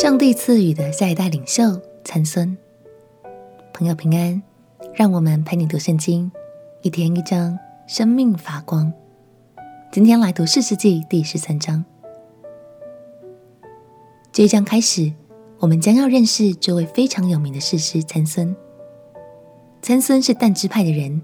[0.00, 2.56] 上帝赐予的下一代领袖参孙。
[3.70, 4.42] 朋友平安，
[4.94, 6.32] 让我们陪你读圣经，
[6.80, 8.90] 一天一章，生命发光。
[9.92, 11.84] 今天来读士师记第十三章。
[14.32, 15.12] 这一章开始，
[15.58, 18.56] 我们将要认识这位非常有名的士师参孙。
[19.82, 21.20] 参孙是但支派的人，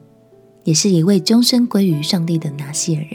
[0.65, 3.13] 也是一位终身归于上帝的拿细耳人。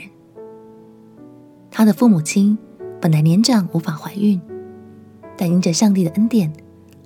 [1.70, 2.58] 他的父母亲
[3.00, 4.40] 本来年长，无法怀孕，
[5.36, 6.52] 但因着上帝的恩典，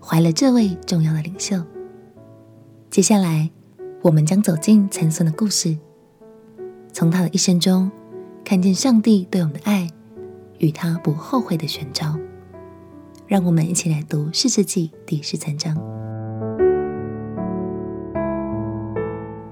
[0.00, 1.62] 怀了这位重要的领袖。
[2.90, 3.50] 接下来，
[4.02, 5.76] 我们将走进参孙的故事，
[6.92, 7.90] 从他的一生中，
[8.44, 9.88] 看见上帝对我们的爱
[10.58, 12.18] 与他不后悔的选召。
[13.26, 15.76] 让我们一起来读士师记第十三章。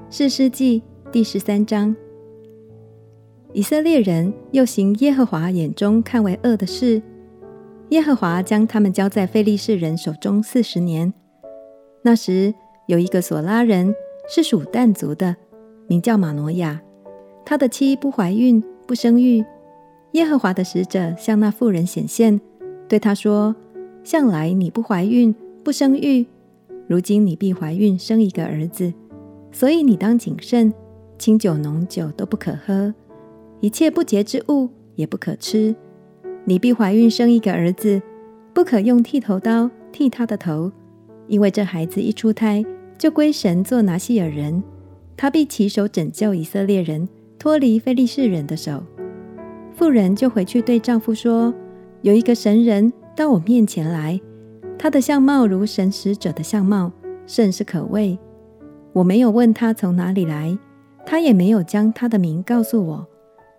[0.09, 0.81] 士师记
[1.11, 1.95] 第十三章。
[3.53, 7.03] 以色列人又行耶和华眼中看为恶的事，
[7.91, 11.13] 耶和华将他们交在非利士人手中四十年。
[12.03, 12.53] 那时
[12.87, 13.95] 有一个索拉人
[14.29, 15.37] 是属但族的，
[15.87, 16.81] 名叫玛挪亚，
[17.45, 19.45] 他的妻不怀孕，不生育。
[20.13, 22.41] 耶和华的使者向那妇人显现，
[22.89, 23.55] 对他说
[24.05, 26.27] ：“向来你不怀孕，不生育，
[26.87, 28.93] 如今你必怀孕，生一个儿子，
[29.51, 30.73] 所以你当谨慎，
[31.19, 32.95] 清酒浓酒都不可喝。”
[33.61, 35.75] 一切不洁之物也不可吃。
[36.45, 38.01] 你必怀孕生一个儿子，
[38.53, 40.71] 不可用剃头刀剃他的头，
[41.27, 42.65] 因为这孩子一出胎
[42.99, 44.63] 就归神做拿细耳人，
[45.17, 48.83] 他必起手拯救以色列人脱离非利士人的手。
[49.75, 51.53] 妇人就回去对丈夫说
[52.03, 54.21] ：“有一个神人到我面前来，
[54.79, 56.93] 他的相貌如神使者的相貌，
[57.27, 58.19] 甚是可畏。
[58.93, 60.57] 我没有问他从哪里来，
[61.07, 63.07] 他也没有将他的名告诉我。”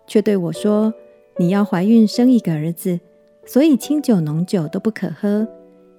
[0.06, 0.94] 却对我说
[1.38, 2.98] ：“你要怀孕生一个儿子，
[3.44, 5.46] 所以清酒浓酒都不可喝，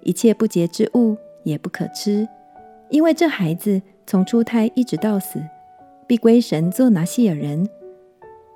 [0.01, 2.27] 一切不洁之物也不可吃，
[2.89, 5.39] 因为这孩子从出胎一直到死，
[6.07, 7.69] 必归神做拿细耳人。”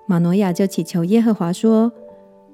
[0.08, 1.92] 玛诺亚就祈求耶和华说：“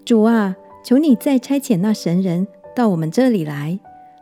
[0.04, 2.46] 主啊，求你再差遣那神人
[2.76, 3.80] 到我们这里来，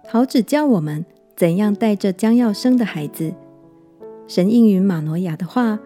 [0.08, 1.04] 好指教我们
[1.36, 3.34] 怎样带着将要生的孩子。”
[4.28, 5.80] 神应允玛诺亚的话，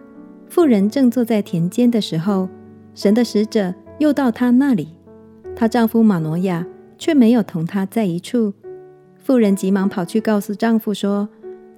[0.47, 2.49] 妇人正坐在田间的时候。
[2.95, 4.95] 神的使者又到她那里，
[5.55, 6.65] 她丈夫马诺亚
[6.97, 8.53] 却没有同她在一处。
[9.17, 11.29] 妇人急忙跑去告诉丈夫说：“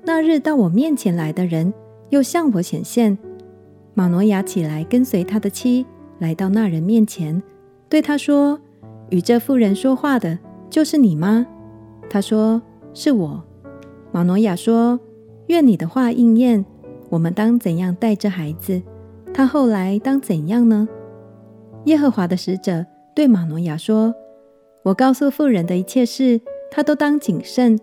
[0.05, 1.73] 那日到我面前来的人
[2.09, 3.17] 又向我显现。”
[3.93, 5.85] 马诺亚起来跟随他的妻
[6.19, 7.43] 来到那人面前，
[7.89, 8.57] 对他说
[9.11, 10.39] ：“与这妇人说话的
[10.69, 11.45] 就是你吗？”
[12.09, 12.61] 他说
[12.93, 13.43] ：“是我。”
[14.13, 14.97] 马诺亚说
[15.47, 16.63] ：“愿你的话应验。
[17.09, 18.81] 我们当怎样带这孩子？
[19.33, 20.87] 他后来当怎样呢？”
[21.85, 24.13] 耶和华的使者对玛诺亚说
[24.85, 27.77] ：“我告诉妇人的一切事，她都当谨慎。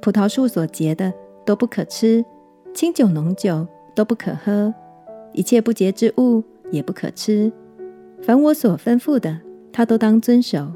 [0.00, 1.12] 葡萄树所结的
[1.44, 2.24] 都不可吃，
[2.72, 3.66] 清酒浓酒
[3.96, 4.72] 都不可喝，
[5.32, 7.52] 一切不洁之物也不可吃。
[8.22, 9.40] 凡我所吩咐的，
[9.72, 10.72] 她都当遵守。”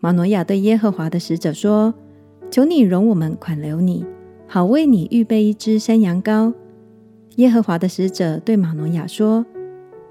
[0.00, 1.92] 玛诺亚对耶和华的使者说
[2.50, 4.06] ：“求你容我们款留你，
[4.46, 6.54] 好为你预备一只山羊羔。”
[7.36, 9.44] 耶和华的使者对玛诺亚说：“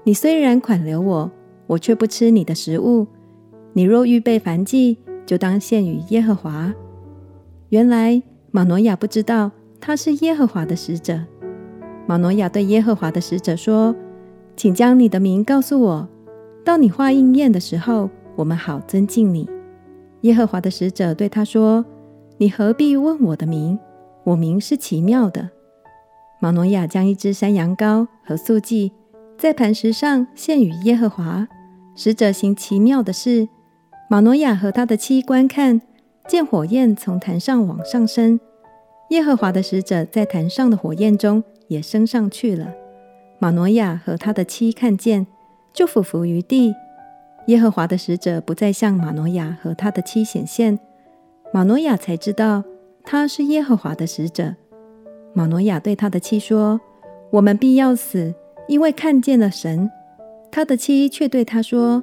[0.04, 1.30] 你虽然款留我。”
[1.66, 3.06] 我却不吃你的食物。
[3.72, 6.72] 你若预备燔祭，就当献与耶和华。
[7.70, 9.50] 原来玛挪亚不知道
[9.80, 11.20] 他是耶和华的使者。
[12.06, 13.94] 玛挪亚对耶和华的使者说
[14.56, 16.08] ：“请将你的名告诉我，
[16.64, 19.48] 到你话应验的时候，我们好尊敬你。”
[20.22, 21.84] 耶和华的使者对他说
[22.38, 23.78] ：“你何必问我的名？
[24.24, 25.50] 我名是奇妙的。”
[26.40, 28.92] 玛挪亚将一只山羊羔和素祭
[29.36, 31.48] 在磐石上献与耶和华。
[31.96, 33.48] 使者行奇妙的事，
[34.08, 35.80] 玛挪亚和他的妻观看，
[36.28, 38.38] 见火焰从坛上往上升，
[39.10, 42.74] 耶和华的使者在坛上的火焰中也升上去了。
[43.38, 45.26] 玛挪亚和他的妻看见，
[45.72, 46.74] 就俯伏于地。
[47.46, 50.78] 耶和华的使者不再向玛挪亚和他的妻显现，
[51.52, 52.62] 玛挪亚才知道
[53.04, 54.54] 他是耶和华的使者。
[55.32, 56.80] 玛挪亚对他的妻说
[57.30, 58.34] ：“我们必要死，
[58.68, 59.90] 因为看见了神。”
[60.50, 62.02] 他的妻却对他说：“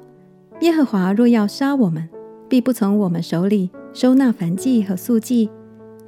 [0.61, 2.07] 耶和华若要杀我们，
[2.47, 5.49] 必不从我们手里收纳燔祭和素祭，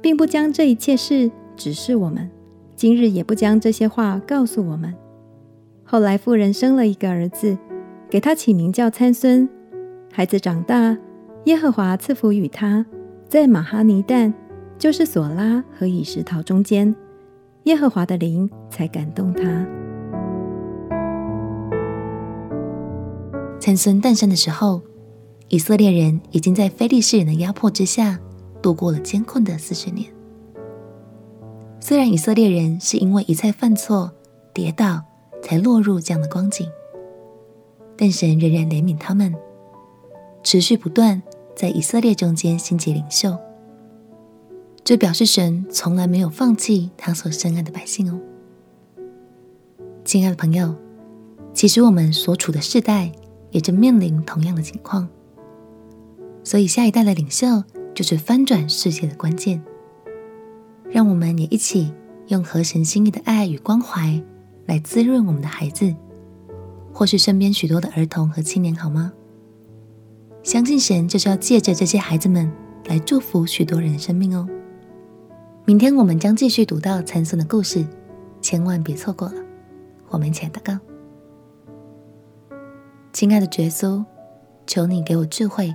[0.00, 2.30] 并不将这一切事指示我们。
[2.76, 4.94] 今日也不将这些话告诉我们。”
[5.82, 7.56] 后来妇人生了一个儿子，
[8.10, 9.48] 给他起名叫参孙。
[10.12, 10.96] 孩子长大，
[11.44, 12.84] 耶和华赐福与他，
[13.28, 14.32] 在玛哈尼但，
[14.78, 16.94] 就是索拉和以实陶中间，
[17.64, 19.66] 耶和华的灵才感动他。
[23.66, 24.80] 参孙诞生的时候，
[25.48, 28.16] 以色列人已经在非利士人的压迫之下
[28.62, 30.08] 度过了艰困的四十年。
[31.80, 34.12] 虽然以色列人是因为一再犯错、
[34.54, 35.02] 跌倒，
[35.42, 36.68] 才落入这样的光景，
[37.96, 39.34] 但神仍然怜悯他们，
[40.44, 41.20] 持续不断
[41.56, 43.36] 在以色列中间兴起领袖。
[44.84, 48.20] 这表示神从来没有放弃他所深爱的百姓哦。
[50.04, 50.72] 亲爱的朋友，
[51.52, 53.10] 其实我们所处的世代
[53.56, 55.08] 也正面临同样的情况，
[56.44, 57.64] 所以下一代的领袖
[57.94, 59.64] 就是翻转世界的关键。
[60.90, 61.90] 让我们也一起
[62.26, 64.22] 用合神心意的爱与关怀
[64.66, 65.94] 来滋润我们的孩子，
[66.92, 69.10] 或是身边许多的儿童和青年，好吗？
[70.42, 72.52] 相信神就是要借着这些孩子们
[72.84, 74.46] 来祝福许多人的生命哦。
[75.64, 77.86] 明天我们将继续读到参孙的故事，
[78.42, 79.42] 千万别错过了。
[80.10, 80.78] 我们一起来祷告，
[83.16, 84.04] 亲爱的耶稣，
[84.66, 85.74] 求你给我智慧，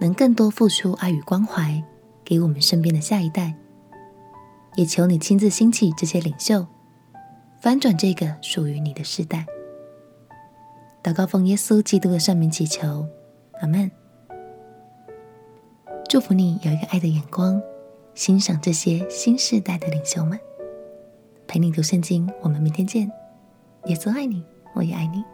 [0.00, 1.82] 能更多付出爱与关怀
[2.24, 3.52] 给我们身边的下一代。
[4.76, 6.64] 也求你亲自兴起这些领袖，
[7.60, 9.44] 翻转这个属于你的时代。
[11.02, 13.04] 祷告奉耶稣基督的圣名祈求，
[13.60, 13.90] 阿门。
[16.08, 17.60] 祝福你有一个爱的眼光。
[18.14, 20.38] 欣赏这些新世代的领袖们，
[21.48, 22.32] 陪你读圣经。
[22.42, 23.10] 我们明天见。
[23.86, 25.24] 耶稣爱你，我也爱你。